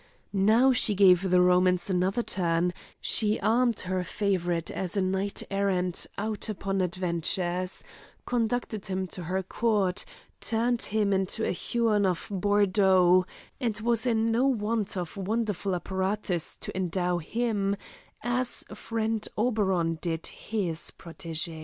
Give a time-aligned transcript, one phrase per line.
[0.33, 6.07] Now she gave the romance another turn; she armed her favourite as a knight errant
[6.17, 7.83] out upon adventures,
[8.25, 10.03] conducted him to her court,
[10.39, 13.27] turned him into a Huon of Bordeaux,
[13.59, 17.75] and was in no want of wonderful apparatus to endow him
[18.23, 21.59] as friend Oberon did his protégé.